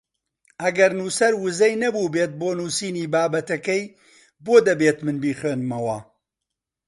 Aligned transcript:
ئەگەر 0.63 0.91
نووسەر 0.99 1.33
ووزەی 1.37 1.75
نەبووبێت 1.83 2.31
بۆ 2.39 2.49
نووسینی 2.59 3.09
بابەتەکەی 3.13 3.83
بۆ 4.45 4.55
دەبێت 4.67 4.97
من 5.05 5.17
بیخوێنمەوە؟ 5.23 5.97